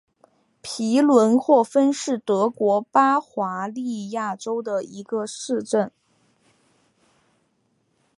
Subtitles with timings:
[0.63, 5.91] 皮伦霍芬是德国巴伐利亚州的一个市镇。